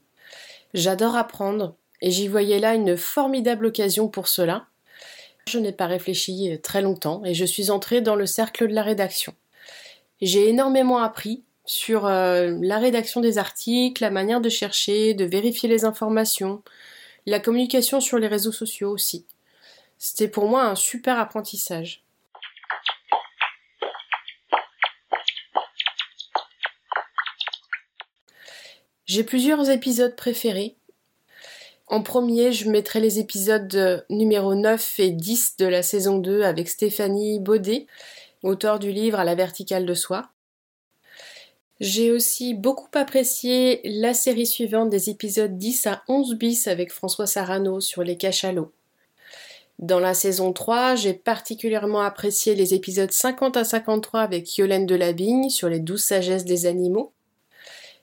J'adore 0.73 1.15
apprendre 1.15 1.75
et 2.01 2.11
j'y 2.11 2.27
voyais 2.27 2.59
là 2.59 2.75
une 2.75 2.97
formidable 2.97 3.67
occasion 3.67 4.09
pour 4.09 4.27
cela. 4.27 4.67
Je 5.47 5.57
n'ai 5.57 5.71
pas 5.71 5.87
réfléchi 5.87 6.59
très 6.61 6.81
longtemps 6.81 7.23
et 7.23 7.33
je 7.33 7.45
suis 7.45 7.71
entrée 7.71 8.01
dans 8.01 8.15
le 8.15 8.25
cercle 8.25 8.67
de 8.67 8.73
la 8.73 8.83
rédaction. 8.83 9.33
J'ai 10.21 10.49
énormément 10.49 10.97
appris 10.97 11.43
sur 11.65 12.05
euh, 12.05 12.57
la 12.61 12.77
rédaction 12.77 13.21
des 13.21 13.37
articles, 13.37 14.03
la 14.03 14.11
manière 14.11 14.41
de 14.41 14.49
chercher, 14.49 15.13
de 15.13 15.23
vérifier 15.23 15.69
les 15.69 15.85
informations, 15.85 16.61
la 17.25 17.39
communication 17.39 18.01
sur 18.01 18.19
les 18.19 18.27
réseaux 18.27 18.51
sociaux 18.51 18.91
aussi. 18.91 19.25
C'était 19.97 20.27
pour 20.27 20.49
moi 20.49 20.65
un 20.65 20.75
super 20.75 21.19
apprentissage. 21.19 22.03
J'ai 29.11 29.25
plusieurs 29.25 29.69
épisodes 29.69 30.15
préférés. 30.15 30.77
En 31.87 32.01
premier, 32.01 32.53
je 32.53 32.69
mettrai 32.69 33.01
les 33.01 33.19
épisodes 33.19 34.05
numéro 34.09 34.55
9 34.55 34.99
et 35.01 35.09
10 35.09 35.57
de 35.57 35.65
la 35.65 35.83
saison 35.83 36.17
2 36.17 36.43
avec 36.43 36.69
Stéphanie 36.69 37.41
Baudet, 37.41 37.87
auteur 38.41 38.79
du 38.79 38.93
livre 38.93 39.19
À 39.19 39.25
la 39.25 39.35
verticale 39.35 39.85
de 39.85 39.93
soi. 39.95 40.29
J'ai 41.81 42.09
aussi 42.09 42.53
beaucoup 42.53 42.87
apprécié 42.93 43.81
la 43.83 44.13
série 44.13 44.45
suivante 44.45 44.89
des 44.89 45.09
épisodes 45.09 45.57
10 45.57 45.87
à 45.87 46.03
11 46.07 46.35
bis 46.35 46.67
avec 46.67 46.93
François 46.93 47.27
Sarano 47.27 47.81
sur 47.81 48.05
les 48.05 48.15
cachalots. 48.15 48.71
Dans 49.79 49.99
la 49.99 50.13
saison 50.13 50.53
3, 50.53 50.95
j'ai 50.95 51.13
particulièrement 51.13 51.99
apprécié 51.99 52.55
les 52.55 52.73
épisodes 52.73 53.11
50 53.11 53.57
à 53.57 53.65
53 53.65 54.21
avec 54.21 54.57
Yolène 54.57 54.85
Delabigne 54.85 55.49
sur 55.49 55.67
les 55.67 55.81
douze 55.81 56.01
sagesses 56.01 56.45
des 56.45 56.65
animaux. 56.65 57.11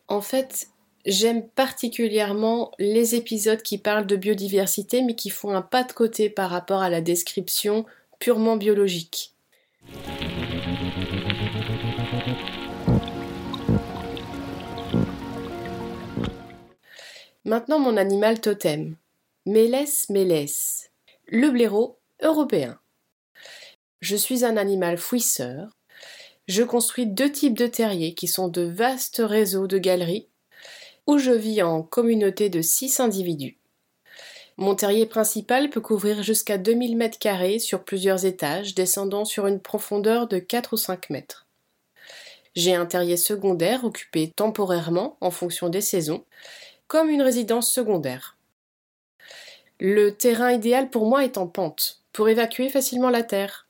En 0.06 0.20
fait, 0.20 0.68
J'aime 1.08 1.48
particulièrement 1.48 2.72
les 2.78 3.14
épisodes 3.14 3.62
qui 3.62 3.78
parlent 3.78 4.06
de 4.06 4.14
biodiversité 4.14 5.00
mais 5.00 5.14
qui 5.14 5.30
font 5.30 5.54
un 5.54 5.62
pas 5.62 5.82
de 5.82 5.92
côté 5.92 6.28
par 6.28 6.50
rapport 6.50 6.82
à 6.82 6.90
la 6.90 7.00
description 7.00 7.86
purement 8.18 8.58
biologique. 8.58 9.32
Maintenant 17.46 17.78
mon 17.78 17.96
animal 17.96 18.42
totem. 18.42 18.94
Mélès 19.46 20.10
mélès. 20.10 20.90
Le 21.26 21.48
blaireau 21.50 21.96
européen. 22.20 22.78
Je 24.00 24.14
suis 24.14 24.44
un 24.44 24.58
animal 24.58 24.98
fouisseur. 24.98 25.70
Je 26.48 26.62
construis 26.62 27.06
deux 27.06 27.32
types 27.32 27.56
de 27.56 27.66
terriers 27.66 28.12
qui 28.12 28.28
sont 28.28 28.48
de 28.48 28.60
vastes 28.60 29.22
réseaux 29.24 29.66
de 29.66 29.78
galeries 29.78 30.28
où 31.08 31.16
je 31.16 31.32
vis 31.32 31.62
en 31.62 31.82
communauté 31.82 32.50
de 32.50 32.60
6 32.60 33.00
individus. 33.00 33.56
Mon 34.58 34.74
terrier 34.74 35.06
principal 35.06 35.70
peut 35.70 35.80
couvrir 35.80 36.22
jusqu'à 36.22 36.58
2000 36.58 36.98
mètres 36.98 37.18
carrés 37.18 37.58
sur 37.58 37.82
plusieurs 37.82 38.26
étages, 38.26 38.74
descendant 38.74 39.24
sur 39.24 39.46
une 39.46 39.58
profondeur 39.58 40.28
de 40.28 40.38
4 40.38 40.74
ou 40.74 40.76
5 40.76 41.08
mètres. 41.08 41.46
J'ai 42.54 42.74
un 42.74 42.84
terrier 42.84 43.16
secondaire 43.16 43.84
occupé 43.84 44.30
temporairement 44.36 45.16
en 45.22 45.30
fonction 45.30 45.70
des 45.70 45.80
saisons, 45.80 46.24
comme 46.88 47.08
une 47.08 47.22
résidence 47.22 47.72
secondaire. 47.72 48.36
Le 49.80 50.10
terrain 50.10 50.52
idéal 50.52 50.90
pour 50.90 51.06
moi 51.06 51.24
est 51.24 51.38
en 51.38 51.46
pente, 51.46 52.02
pour 52.12 52.28
évacuer 52.28 52.68
facilement 52.68 53.10
la 53.10 53.22
terre. 53.22 53.67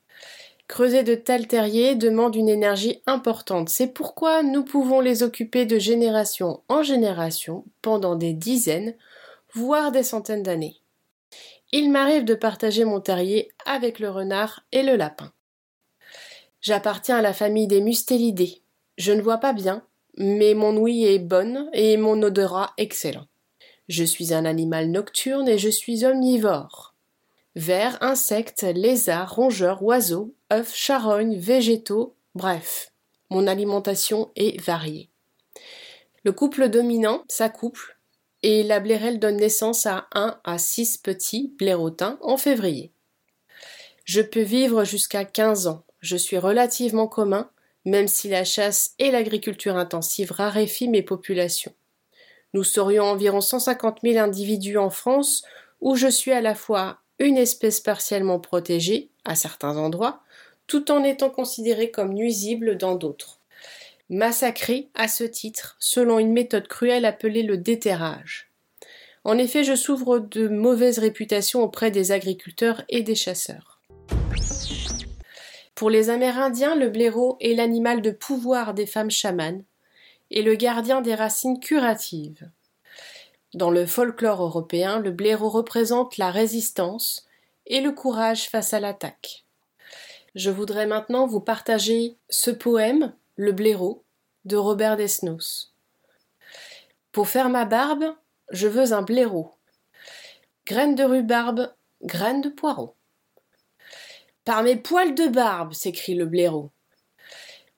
Creuser 0.69 1.03
de 1.03 1.15
tels 1.15 1.49
terriers 1.49 1.95
demande 1.95 2.37
une 2.37 2.51
énergie 2.51 3.01
importante. 3.07 3.71
C'est 3.71 3.87
pourquoi 3.87 4.43
nous 4.43 4.63
pouvons 4.63 5.01
les 5.01 5.23
occuper 5.23 5.65
de 5.65 5.79
génération 5.79 6.63
en 6.69 6.83
génération 6.83 7.65
pendant 7.81 8.17
des 8.17 8.35
dizaines, 8.35 8.95
voire 9.55 9.93
des 9.93 10.03
centaines 10.03 10.43
d'années. 10.43 10.77
Il 11.73 11.91
m'arrive 11.91 12.25
de 12.25 12.35
partager 12.35 12.85
mon 12.85 13.01
terrier 13.01 13.49
avec 13.65 13.99
le 13.99 14.11
renard 14.11 14.65
et 14.71 14.83
le 14.83 14.97
lapin. 14.97 15.33
J'appartiens 16.61 17.17
à 17.17 17.23
la 17.23 17.33
famille 17.33 17.67
des 17.67 17.81
mustélidés. 17.81 18.63
Je 18.99 19.13
ne 19.13 19.23
vois 19.23 19.39
pas 19.39 19.55
bien, 19.55 19.85
mais 20.19 20.53
mon 20.53 20.77
ouïe 20.77 21.07
est 21.07 21.19
bonne 21.19 21.71
et 21.73 21.97
mon 21.97 22.23
odorat 22.23 22.75
excellent. 22.77 23.27
Je 23.89 24.05
suis 24.05 24.35
un 24.35 24.45
animal 24.45 24.91
nocturne 24.91 25.49
et 25.49 25.57
je 25.57 25.71
suis 25.71 26.05
omnivore. 26.05 26.95
Vers, 27.55 28.03
insectes, 28.03 28.67
lézards, 28.75 29.35
rongeurs, 29.35 29.83
oiseaux, 29.83 30.35
œufs, 30.53 30.75
charognes, 30.75 31.37
végétaux, 31.37 32.17
bref, 32.35 32.93
mon 33.31 33.47
alimentation 33.47 34.31
est 34.37 34.61
variée. 34.61 35.11
Le 36.25 36.33
couple 36.33 36.69
dominant 36.69 37.25
s'accouple 37.29 37.99
et 38.43 38.63
la 38.63 38.81
blairelle 38.81 39.19
donne 39.19 39.37
naissance 39.37 39.87
à 39.87 40.07
un 40.15 40.41
à 40.45 40.59
six 40.59 40.99
petits 40.99 41.55
blaireautins 41.59 42.19
en 42.23 42.37
février. 42.37 42.93
Je 44.05 44.23
peux 44.23 44.43
vivre 44.43 44.85
jusqu'à 44.85 45.25
15 45.25 45.67
ans. 45.67 45.85
Je 46.01 46.17
suis 46.17 46.39
relativement 46.39 47.09
commun, 47.09 47.51
même 47.85 48.09
si 48.09 48.29
la 48.29 48.45
chasse 48.45 48.95
et 48.99 49.11
l'agriculture 49.11 49.77
intensive 49.77 50.33
raréfient 50.33 50.89
mes 50.89 51.03
populations. 51.03 51.75
Nous 52.55 52.65
serions 52.65 53.05
environ 53.05 53.41
150 53.41 53.99
000 54.03 54.19
individus 54.19 54.79
en 54.79 54.91
France, 54.91 55.43
où 55.81 55.97
je 55.97 56.09
suis 56.09 56.33
à 56.33 56.41
la 56.41 56.55
fois 56.55 56.99
une 57.19 57.37
espèce 57.37 57.81
partiellement 57.81 58.41
protégée, 58.41 59.11
à 59.25 59.35
certains 59.35 59.77
endroits, 59.77 60.23
tout 60.69 60.93
en 60.93 61.03
étant 61.03 61.31
considérée 61.31 61.91
comme 61.91 62.15
nuisible 62.15 62.77
dans 62.77 62.95
d'autres. 62.95 63.41
Massacrée 64.11 64.89
à 64.95 65.09
ce 65.09 65.25
titre, 65.25 65.77
selon 65.81 66.19
une 66.19 66.33
méthode 66.33 66.69
cruelle 66.69 67.05
appelée 67.05 67.43
le 67.43 67.59
déterrage. 67.59 68.51
En 69.25 69.37
effet, 69.37 69.65
je 69.65 69.75
souffre 69.75 70.21
de 70.21 70.47
mauvaise 70.47 70.99
réputation 70.99 71.63
auprès 71.63 71.91
des 71.91 72.13
agriculteurs 72.13 72.85
et 72.89 73.03
des 73.03 73.17
chasseurs. 73.17 73.81
Pour 75.75 75.91
les 75.91 76.11
Amérindiens, 76.11 76.75
le 76.75 76.89
blaireau 76.89 77.37
est 77.41 77.55
l'animal 77.55 78.01
de 78.03 78.11
pouvoir 78.11 78.75
des 78.75 78.87
femmes 78.87 79.11
chamanes 79.11 79.65
et 80.31 80.43
le 80.43 80.55
gardien 80.55 81.01
des 81.01 81.15
racines 81.15 81.61
curatives. 81.61 82.51
Dans 83.55 83.71
le 83.71 83.87
folklore 83.87 84.43
européen, 84.43 84.99
le 84.99 85.11
blaireau 85.11 85.49
représente 85.49 86.19
la 86.19 86.31
résistance 86.31 87.27
et 87.67 87.81
le 87.81 87.93
courage 87.93 88.49
face 88.49 88.75
à 88.75 88.81
l'attaque. 88.81 89.45
Je 90.39 90.51
voudrais 90.51 90.87
maintenant 90.87 91.27
vous 91.27 91.41
partager 91.41 92.17
ce 92.31 92.53
poème, 92.53 93.13
Le 93.35 93.51
blaireau, 93.51 94.05
de 94.45 94.55
Robert 94.55 94.97
Desnos. 94.97 95.75
Pour 97.11 97.27
faire 97.27 97.49
ma 97.49 97.65
barbe, 97.65 98.15
je 98.53 98.69
veux 98.69 98.93
un 98.93 99.03
blaireau. 99.03 99.57
Graine 100.65 100.95
de 100.95 101.03
rhubarbe, 101.03 101.75
graine 102.03 102.41
de 102.41 102.51
poireau. 102.51 102.95
Par 104.45 104.63
mes 104.63 104.77
poils 104.77 105.17
de 105.17 105.27
barbe, 105.27 105.73
s'écrie 105.73 106.15
le 106.15 106.27
blaireau. 106.27 106.71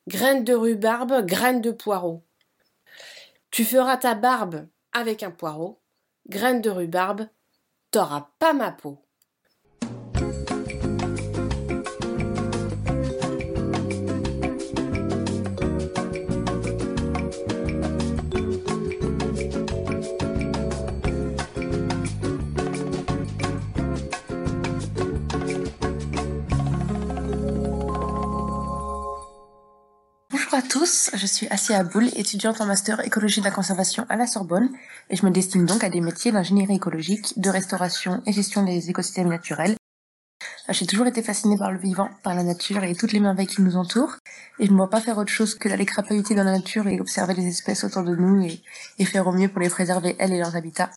Graine 0.07 0.45
de 0.45 0.53
rhubarbe, 0.53 1.25
graine 1.25 1.63
de 1.63 1.71
poireau. 1.71 2.23
Tu 3.51 3.65
feras 3.65 3.97
ta 3.97 4.15
barbe 4.15 4.69
avec 4.93 5.23
un 5.23 5.31
poireau, 5.31 5.81
graine 6.29 6.61
de 6.61 6.69
rhubarbe, 6.69 7.27
t'auras 7.91 8.29
pas 8.39 8.53
ma 8.53 8.71
peau. 8.71 9.03
Tous, 30.71 31.11
je 31.15 31.27
suis 31.27 31.49
Assia 31.49 31.79
Aboul, 31.79 32.11
étudiante 32.15 32.61
en 32.61 32.67
master 32.67 33.05
écologie 33.05 33.41
de 33.41 33.45
la 33.45 33.51
conservation 33.51 34.07
à 34.09 34.15
la 34.15 34.29
Sorbonne 34.29 34.71
et 35.11 35.17
je 35.17 35.27
me 35.27 35.33
destine 35.33 35.67
donc 35.67 35.83
à 35.83 35.91
des 35.91 36.01
métiers 36.01 36.31
d'ingénierie 36.31 36.77
écologique, 36.77 37.35
de 37.41 37.51
restauration 37.51 38.23
et 38.25 38.33
gestion 38.33 38.63
des 38.63 38.89
écosystèmes 38.89 39.29
naturels. 39.29 39.75
J'ai 40.69 40.87
toujours 40.87 41.09
été 41.09 41.25
fascinée 41.25 41.59
par 41.59 41.73
le 41.73 41.79
vivant, 41.79 42.09
par 42.23 42.37
la 42.37 42.45
nature 42.45 42.85
et 42.85 42.95
toutes 42.95 43.13
les 43.13 43.19
merveilles 43.19 43.49
qui 43.49 43.63
nous 43.63 43.77
entourent 43.77 44.15
et 44.61 44.67
je 44.67 44.71
ne 44.71 44.77
vois 44.77 44.89
pas 44.89 45.01
faire 45.01 45.19
autre 45.19 45.33
chose 45.33 45.57
que 45.57 45.69
d'aller 45.69 45.87
crapahuter 45.87 46.37
dans 46.37 46.45
la 46.45 46.53
nature 46.53 46.87
et 46.87 47.01
observer 47.01 47.35
les 47.35 47.49
espèces 47.49 47.83
autour 47.83 48.05
de 48.05 48.15
nous 48.15 48.41
et, 48.45 48.63
et 49.01 49.05
faire 49.05 49.27
au 49.27 49.33
mieux 49.33 49.49
pour 49.49 49.59
les 49.59 49.71
préserver 49.71 50.15
elles 50.21 50.33
et 50.33 50.39
leurs 50.39 50.55
habitats. 50.55 50.91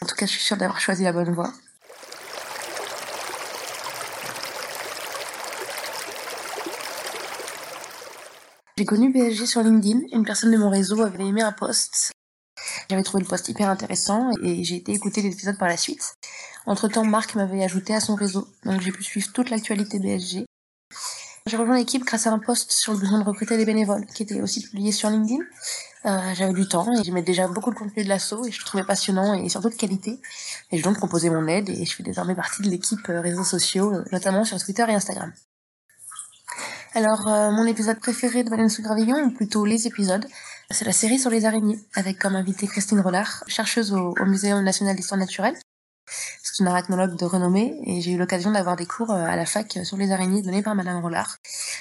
En 0.00 0.06
tout 0.06 0.14
cas, 0.14 0.26
je 0.26 0.30
suis 0.30 0.42
sûre 0.42 0.58
d'avoir 0.58 0.78
choisi 0.78 1.02
la 1.02 1.12
bonne 1.12 1.34
voie. 1.34 1.52
J'ai 8.78 8.84
connu 8.84 9.10
BSG 9.10 9.46
sur 9.46 9.62
LinkedIn. 9.62 10.00
Une 10.12 10.24
personne 10.26 10.50
de 10.50 10.58
mon 10.58 10.68
réseau 10.68 11.00
avait 11.00 11.24
aimé 11.24 11.40
un 11.40 11.52
post. 11.52 12.12
J'avais 12.90 13.02
trouvé 13.02 13.22
le 13.22 13.28
post 13.28 13.48
hyper 13.48 13.70
intéressant 13.70 14.30
et 14.42 14.64
j'ai 14.64 14.76
été 14.76 14.92
écouter 14.92 15.22
l'épisode 15.22 15.56
par 15.56 15.68
la 15.68 15.78
suite. 15.78 16.14
Entre 16.66 16.86
temps, 16.88 17.04
Marc 17.04 17.34
m'avait 17.36 17.64
ajouté 17.64 17.94
à 17.94 18.00
son 18.00 18.14
réseau, 18.14 18.46
donc 18.66 18.82
j'ai 18.82 18.92
pu 18.92 19.02
suivre 19.02 19.32
toute 19.32 19.48
l'actualité 19.48 19.98
BSG. 19.98 20.44
J'ai 21.46 21.56
rejoint 21.56 21.78
l'équipe 21.78 22.04
grâce 22.04 22.26
à 22.26 22.32
un 22.32 22.38
post 22.38 22.70
sur 22.70 22.92
le 22.92 22.98
besoin 22.98 23.18
de 23.18 23.24
recruter 23.24 23.56
des 23.56 23.64
bénévoles, 23.64 24.04
qui 24.06 24.24
était 24.24 24.42
aussi 24.42 24.60
publié 24.60 24.92
sur 24.92 25.08
LinkedIn. 25.08 25.42
Euh, 26.04 26.34
j'avais 26.34 26.52
du 26.52 26.68
temps 26.68 26.92
et 26.92 27.02
j'aimais 27.02 27.22
déjà 27.22 27.48
beaucoup 27.48 27.70
le 27.70 27.76
contenu 27.76 28.04
de 28.04 28.08
l'assaut 28.10 28.44
et 28.44 28.50
je 28.50 28.58
le 28.60 28.64
trouvais 28.66 28.84
passionnant 28.84 29.32
et 29.32 29.48
surtout 29.48 29.70
de 29.70 29.74
qualité. 29.74 30.20
Et 30.70 30.76
j'ai 30.76 30.82
donc 30.82 30.98
proposé 30.98 31.30
mon 31.30 31.46
aide 31.48 31.70
et 31.70 31.86
je 31.86 31.94
fais 31.94 32.02
désormais 32.02 32.34
partie 32.34 32.62
de 32.62 32.68
l'équipe 32.68 33.08
euh, 33.08 33.22
réseaux 33.22 33.44
sociaux, 33.44 33.94
euh, 33.94 34.04
notamment 34.12 34.44
sur 34.44 34.58
Twitter 34.62 34.84
et 34.86 34.94
Instagram. 34.94 35.32
Alors, 36.96 37.28
euh, 37.28 37.50
mon 37.50 37.66
épisode 37.66 38.00
préféré 38.00 38.42
de 38.42 38.48
Valence 38.48 38.76
sous 38.76 38.82
Gravillon, 38.82 39.22
ou 39.24 39.30
plutôt 39.30 39.66
les 39.66 39.86
épisodes, 39.86 40.24
c'est 40.70 40.86
la 40.86 40.92
série 40.92 41.18
sur 41.18 41.28
les 41.28 41.44
araignées, 41.44 41.78
avec 41.94 42.18
comme 42.18 42.34
invitée 42.34 42.66
Christine 42.66 43.00
Rollard, 43.00 43.44
chercheuse 43.48 43.92
au, 43.92 44.14
Muséum 44.24 44.64
national 44.64 44.96
d'histoire 44.96 45.20
naturelle. 45.20 45.54
C'est 46.42 46.58
une 46.60 46.68
arachnologue 46.68 47.14
de 47.18 47.26
renommée 47.26 47.78
et 47.84 48.00
j'ai 48.00 48.12
eu 48.12 48.16
l'occasion 48.16 48.50
d'avoir 48.50 48.76
des 48.76 48.86
cours 48.86 49.10
à 49.10 49.36
la 49.36 49.44
fac 49.44 49.78
sur 49.84 49.98
les 49.98 50.10
araignées 50.10 50.40
donnés 50.40 50.62
par 50.62 50.74
Madame 50.74 51.02
Rollard. 51.02 51.36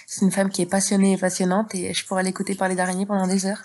C'est 0.06 0.26
une 0.26 0.32
femme 0.32 0.50
qui 0.50 0.62
est 0.62 0.70
passionnée 0.70 1.14
et 1.14 1.18
passionnante 1.18 1.74
et 1.74 1.94
je 1.94 2.06
pourrais 2.06 2.24
l'écouter 2.24 2.54
parler 2.54 2.76
d'araignées 2.76 3.06
pendant 3.06 3.28
des 3.28 3.46
heures. 3.46 3.64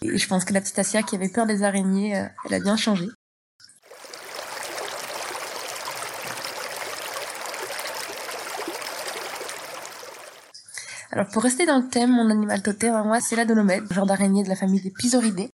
Et 0.00 0.16
je 0.16 0.28
pense 0.28 0.46
que 0.46 0.54
la 0.54 0.62
petite 0.62 0.78
Assia 0.78 1.02
qui 1.02 1.16
avait 1.16 1.28
peur 1.28 1.44
des 1.44 1.62
araignées, 1.62 2.16
euh, 2.16 2.26
elle 2.46 2.54
a 2.54 2.60
bien 2.60 2.78
changé. 2.78 3.04
Alors 11.16 11.28
pour 11.28 11.44
rester 11.44 11.64
dans 11.64 11.78
le 11.78 11.88
thème, 11.88 12.10
mon 12.10 12.28
animal 12.28 12.62
totem, 12.62 12.92
moi, 13.06 13.22
c'est 13.22 13.36
la 13.36 13.46
dolomède, 13.46 13.90
genre 13.90 14.04
d'araignée 14.04 14.42
de 14.42 14.50
la 14.50 14.54
famille 14.54 14.82
des 14.82 14.90
Pisoridae. 14.90 15.48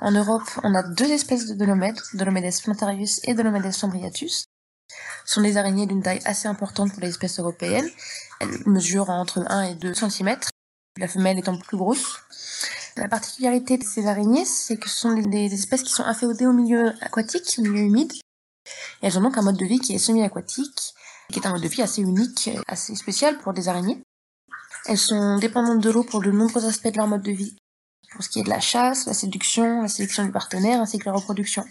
En 0.00 0.10
Europe, 0.10 0.42
on 0.64 0.74
a 0.74 0.82
deux 0.82 1.08
espèces 1.08 1.46
de 1.46 1.54
dolomèdes, 1.54 2.00
Dolomedes 2.14 2.60
plantarius 2.64 3.20
et 3.22 3.34
Dolomedes 3.34 3.70
sombriatus. 3.70 4.46
Ce 5.24 5.34
sont 5.34 5.40
des 5.40 5.56
araignées 5.56 5.86
d'une 5.86 6.02
taille 6.02 6.18
assez 6.24 6.48
importante 6.48 6.90
pour 6.90 7.00
les 7.00 7.10
espèces 7.10 7.38
européennes. 7.38 7.88
Elles 8.40 8.58
mesurent 8.66 9.10
entre 9.10 9.44
1 9.48 9.62
et 9.62 9.74
2 9.76 9.94
cm, 9.94 10.36
la 10.98 11.06
femelle 11.06 11.38
étant 11.38 11.56
plus 11.56 11.76
grosse. 11.76 12.18
La 12.96 13.06
particularité 13.06 13.78
de 13.78 13.84
ces 13.84 14.08
araignées, 14.08 14.44
c'est 14.44 14.78
que 14.78 14.88
ce 14.88 14.96
sont 14.96 15.12
des, 15.12 15.54
espèces 15.54 15.84
qui 15.84 15.92
sont 15.92 16.02
inféodées 16.02 16.48
au 16.48 16.52
milieu 16.52 16.92
aquatique, 17.02 17.54
au 17.58 17.62
milieu 17.62 17.84
humide. 17.84 18.12
Elles 19.00 19.16
ont 19.16 19.22
donc 19.22 19.38
un 19.38 19.42
mode 19.42 19.58
de 19.58 19.64
vie 19.64 19.78
qui 19.78 19.94
est 19.94 19.98
semi-aquatique, 19.98 20.94
qui 21.30 21.38
est 21.38 21.46
un 21.46 21.52
mode 21.52 21.62
de 21.62 21.68
vie 21.68 21.82
assez 21.82 22.02
unique, 22.02 22.50
assez 22.66 22.96
spécial 22.96 23.38
pour 23.38 23.52
des 23.52 23.68
araignées. 23.68 24.02
Elles 24.86 24.98
sont 24.98 25.38
dépendantes 25.38 25.80
de 25.80 25.90
l'eau 25.90 26.02
pour 26.02 26.20
de 26.22 26.30
nombreux 26.30 26.66
aspects 26.66 26.88
de 26.88 26.96
leur 26.96 27.06
mode 27.06 27.22
de 27.22 27.30
vie. 27.30 27.56
Pour 28.12 28.24
ce 28.24 28.28
qui 28.28 28.40
est 28.40 28.42
de 28.42 28.50
la 28.50 28.60
chasse, 28.60 29.06
la 29.06 29.14
séduction, 29.14 29.82
la 29.82 29.88
sélection 29.88 30.24
du 30.24 30.32
partenaire, 30.32 30.80
ainsi 30.80 30.98
que 30.98 31.04
la 31.06 31.12
reproduction. 31.12 31.64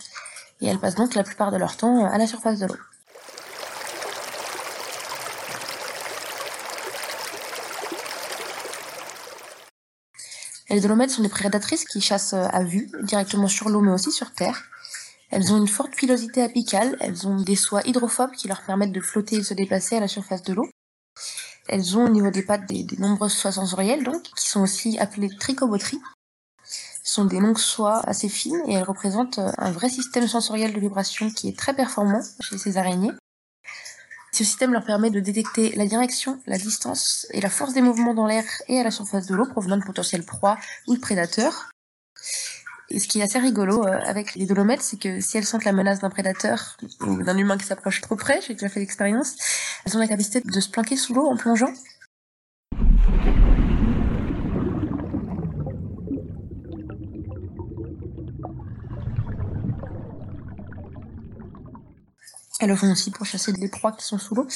Et 0.61 0.67
elles 0.67 0.79
passent 0.79 0.95
donc 0.95 1.13
la 1.13 1.23
plupart 1.23 1.51
de 1.51 1.57
leur 1.57 1.75
temps 1.75 2.05
à 2.05 2.17
la 2.17 2.25
surface 2.25 2.59
de 2.59 2.67
l'eau. 2.67 2.77
Les 10.69 10.79
dolomèdes 10.79 11.09
sont 11.09 11.21
des 11.21 11.27
prédatrices 11.27 11.83
qui 11.83 11.99
chassent 11.99 12.33
à 12.33 12.63
vue, 12.63 12.89
directement 13.03 13.49
sur 13.49 13.67
l'eau 13.67 13.81
mais 13.81 13.91
aussi 13.91 14.13
sur 14.13 14.31
terre. 14.31 14.63
Elles 15.29 15.51
ont 15.51 15.57
une 15.57 15.67
forte 15.67 15.93
pilosité 15.95 16.41
apicale, 16.41 16.95
elles 17.01 17.27
ont 17.27 17.41
des 17.41 17.57
soies 17.57 17.81
hydrophobes 17.85 18.31
qui 18.31 18.47
leur 18.47 18.61
permettent 18.61 18.93
de 18.93 19.01
flotter 19.01 19.35
et 19.35 19.39
de 19.39 19.43
se 19.43 19.53
déplacer 19.53 19.97
à 19.97 19.99
la 19.99 20.07
surface 20.07 20.43
de 20.43 20.53
l'eau. 20.53 20.69
Elles 21.71 21.97
ont 21.97 22.05
au 22.05 22.09
niveau 22.09 22.29
des 22.29 22.43
pattes 22.43 22.65
des, 22.65 22.85
nombreuses 22.99 23.33
soies 23.33 23.53
sensorielles, 23.53 24.03
donc, 24.03 24.23
qui 24.23 24.49
sont 24.49 24.59
aussi 24.59 24.99
appelées 24.99 25.29
trichomoteries. 25.39 26.01
Ce 26.65 27.13
sont 27.15 27.25
des 27.25 27.39
longues 27.39 27.57
soies 27.57 28.01
assez 28.05 28.27
fines 28.27 28.61
et 28.67 28.73
elles 28.73 28.83
représentent 28.83 29.39
un 29.39 29.71
vrai 29.71 29.89
système 29.89 30.27
sensoriel 30.27 30.73
de 30.73 30.79
vibration 30.79 31.31
qui 31.31 31.47
est 31.47 31.57
très 31.57 31.73
performant 31.73 32.21
chez 32.41 32.57
ces 32.57 32.77
araignées. 32.77 33.13
Ce 34.33 34.43
système 34.43 34.73
leur 34.73 34.83
permet 34.83 35.09
de 35.09 35.19
détecter 35.21 35.73
la 35.75 35.85
direction, 35.85 36.41
la 36.45 36.57
distance 36.57 37.25
et 37.31 37.41
la 37.41 37.49
force 37.49 37.73
des 37.73 37.81
mouvements 37.81 38.13
dans 38.13 38.27
l'air 38.27 38.43
et 38.67 38.79
à 38.79 38.83
la 38.83 38.91
surface 38.91 39.27
de 39.27 39.35
l'eau 39.35 39.45
provenant 39.45 39.77
de 39.77 39.83
potentiels 39.83 40.25
proies 40.25 40.57
ou 40.87 40.95
de 40.95 40.99
prédateurs. 40.99 41.69
Et 42.93 42.99
ce 42.99 43.07
qui 43.07 43.19
est 43.19 43.23
assez 43.23 43.39
rigolo 43.39 43.85
euh, 43.85 43.99
avec 44.03 44.35
les 44.35 44.45
dolomèdes, 44.45 44.81
c'est 44.81 44.99
que 44.99 45.21
si 45.21 45.37
elles 45.37 45.45
sentent 45.45 45.63
la 45.63 45.71
menace 45.71 46.01
d'un 46.01 46.09
prédateur 46.09 46.75
ou 46.99 47.23
d'un 47.23 47.37
humain 47.37 47.57
qui 47.57 47.65
s'approche 47.65 48.01
trop 48.01 48.17
près, 48.17 48.41
j'ai 48.45 48.53
déjà 48.53 48.67
fait 48.67 48.81
l'expérience, 48.81 49.37
elles 49.85 49.95
ont 49.95 49.99
la 49.99 50.09
capacité 50.09 50.41
de 50.41 50.59
se 50.59 50.69
planquer 50.69 50.97
sous 50.97 51.13
l'eau 51.13 51.25
en 51.25 51.37
plongeant. 51.37 51.71
Elles 62.59 62.67
le 62.67 62.75
font 62.75 62.91
aussi 62.91 63.09
pour 63.09 63.25
chasser 63.25 63.53
des 63.53 63.69
proies 63.69 63.93
qui 63.93 64.05
sont 64.05 64.17
sous 64.17 64.35
l'eau. 64.35 64.47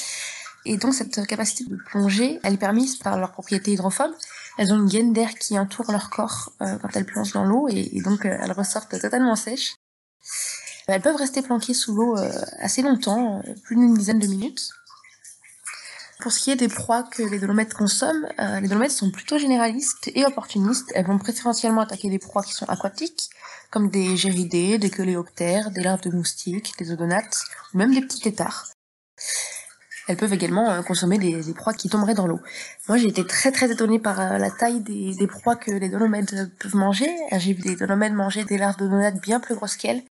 Et 0.65 0.77
donc 0.77 0.93
cette 0.93 1.25
capacité 1.27 1.63
de 1.65 1.75
plonger, 1.75 2.39
elle 2.43 2.55
est 2.55 2.57
permise 2.57 2.97
par 2.97 3.17
leur 3.17 3.31
propriété 3.31 3.71
hydrophobe. 3.71 4.13
Elles 4.57 4.73
ont 4.73 4.77
une 4.77 4.87
gaine 4.87 5.13
d'air 5.13 5.35
qui 5.35 5.57
entoure 5.59 5.91
leur 5.91 6.09
corps 6.09 6.53
euh, 6.61 6.77
quand 6.81 6.95
elles 6.95 7.05
plongent 7.05 7.33
dans 7.33 7.45
l'eau 7.45 7.67
et, 7.69 8.01
donc 8.03 8.25
euh, 8.25 8.37
elles 8.41 8.51
ressortent 8.51 8.99
totalement 8.99 9.35
sèches. 9.35 9.75
Elles 10.87 11.01
peuvent 11.01 11.15
rester 11.15 11.41
planquées 11.41 11.73
sous 11.73 11.93
l'eau 11.93 12.17
euh, 12.17 12.31
assez 12.59 12.81
longtemps, 12.81 13.43
plus 13.63 13.75
d'une 13.75 13.93
dizaine 13.93 14.19
de 14.19 14.27
minutes. 14.27 14.69
Pour 16.19 16.31
ce 16.31 16.39
qui 16.39 16.51
est 16.51 16.55
des 16.55 16.69
proies 16.69 17.03
que 17.03 17.21
les 17.21 17.39
dolomèdes 17.39 17.73
consomment, 17.73 18.27
les 18.61 18.69
dolomèdes 18.69 18.89
sont 18.89 19.11
plutôt 19.11 19.37
généralistes 19.37 20.09
et 20.15 20.25
opportunistes. 20.25 20.89
Elles 20.95 21.05
vont 21.05 21.17
préférentiellement 21.17 21.81
attaquer 21.81 22.09
des 22.09 22.19
proies 22.19 22.41
qui 22.41 22.53
sont 22.53 22.67
aquatiques, 22.69 23.29
comme 23.69 23.89
des 23.89 24.15
géridés, 24.15 24.77
des 24.77 24.89
coléoptères, 24.89 25.71
des 25.71 25.83
larves 25.83 26.01
de 26.01 26.11
moustiques, 26.11 26.73
des 26.79 26.89
odonates, 26.89 27.43
ou 27.73 27.79
même 27.79 27.93
des 27.93 27.99
petits 27.99 28.21
têtards. 28.21 28.69
Elles 30.07 30.17
peuvent 30.17 30.33
également 30.33 30.71
euh, 30.71 30.81
consommer 30.81 31.17
des, 31.17 31.53
proies 31.53 31.73
qui 31.73 31.89
tomberaient 31.89 32.13
dans 32.13 32.27
l'eau. 32.27 32.39
Moi, 32.87 32.97
j'ai 32.97 33.07
été 33.07 33.25
très 33.25 33.51
très 33.51 33.71
étonnée 33.71 33.99
par 33.99 34.19
euh, 34.19 34.37
la 34.37 34.51
taille 34.51 34.81
des, 34.81 35.27
proies 35.27 35.55
que 35.55 35.71
les 35.71 35.89
dolomèdes 35.89 36.51
peuvent 36.59 36.75
manger. 36.75 37.09
J'ai 37.37 37.53
vu 37.53 37.61
des 37.61 37.75
dolomèdes 37.75 38.13
manger 38.13 38.43
des 38.43 38.57
larves 38.57 38.77
d'odonates 38.77 39.19
bien 39.21 39.39
plus 39.39 39.55
grosses 39.55 39.77
qu'elles. 39.77 40.03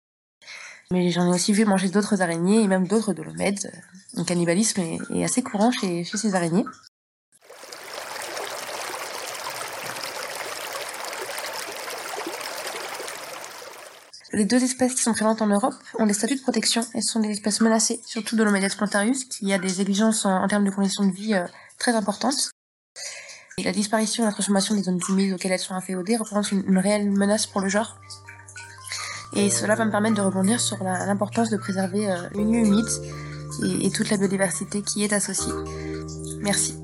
Mais 0.90 1.10
j'en 1.10 1.32
ai 1.32 1.34
aussi 1.34 1.52
vu 1.52 1.64
manger 1.64 1.88
d'autres 1.88 2.20
araignées 2.22 2.62
et 2.62 2.68
même 2.68 2.86
d'autres 2.86 3.12
dolomèdes. 3.12 3.72
Le 4.16 4.24
cannibalisme 4.24 4.80
est, 4.80 4.98
est 5.10 5.24
assez 5.24 5.42
courant 5.42 5.70
chez, 5.70 6.04
chez 6.04 6.18
ces 6.18 6.34
araignées. 6.34 6.64
Les 14.34 14.44
deux 14.44 14.64
espèces 14.64 14.94
qui 14.94 15.02
sont 15.02 15.12
présentes 15.12 15.42
en 15.42 15.46
Europe 15.46 15.74
ont 15.96 16.06
des 16.06 16.12
statuts 16.12 16.34
de 16.34 16.42
protection 16.42 16.84
et 16.94 17.00
sont 17.00 17.20
des 17.20 17.30
espèces 17.30 17.60
menacées, 17.60 18.00
surtout 18.04 18.34
Dolomedes 18.34 18.74
plantarius, 18.76 19.24
qui 19.24 19.52
a 19.52 19.58
des 19.58 19.80
exigences 19.80 20.26
en, 20.26 20.48
termes 20.48 20.64
de 20.64 20.70
conditions 20.70 21.06
de 21.06 21.12
vie 21.12 21.34
euh, 21.34 21.46
très 21.78 21.92
importantes. 21.92 22.50
Et 23.58 23.62
la 23.62 23.70
disparition 23.70 24.24
et 24.24 24.26
la 24.26 24.32
transformation 24.32 24.74
des 24.74 24.82
zones 24.82 24.98
humides 25.08 25.34
auxquelles 25.34 25.52
elles 25.52 25.60
sont 25.60 25.74
inféodées 25.74 26.16
représente 26.16 26.50
une, 26.50 26.78
réelle 26.78 27.12
menace 27.12 27.46
pour 27.46 27.60
le 27.60 27.68
genre. 27.68 27.96
Et 29.36 29.50
cela 29.50 29.76
va 29.76 29.84
me 29.84 29.92
permettre 29.92 30.16
de 30.16 30.22
rebondir 30.22 30.60
sur 30.60 30.82
l'importance 30.82 31.50
de 31.50 31.56
préserver 31.56 32.10
euh, 32.10 32.16
les 32.34 32.42
milieux 32.42 32.66
humides 32.66 32.90
et, 33.62 33.86
et 33.86 33.90
toute 33.92 34.10
la 34.10 34.16
biodiversité 34.16 34.82
qui 34.82 35.04
est 35.04 35.12
associée. 35.12 35.52
Merci. 36.40 36.83